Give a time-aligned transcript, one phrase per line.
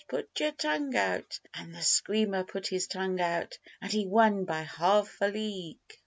[0.07, 4.61] put yer tongue out!' An' the Screamer put his tongue out, and he won by
[4.63, 5.75] half a tongue.